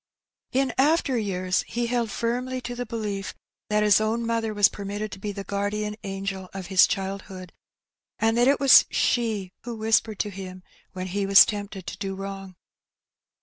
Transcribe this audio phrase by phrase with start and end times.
[0.51, 3.35] In after years he held firmly to the belief
[3.69, 7.53] that his own mother was permitted to be the guardian angel of his child hood,
[8.17, 12.15] and that it was she who whispered to him when he was tempted to do
[12.15, 12.55] wrong.